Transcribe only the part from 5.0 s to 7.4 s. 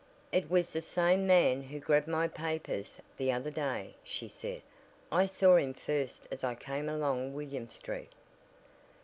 "I saw him first as I came along